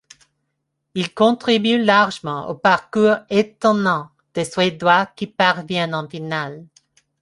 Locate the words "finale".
6.09-6.65